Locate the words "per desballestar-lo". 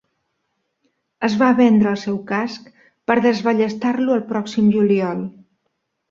3.11-4.15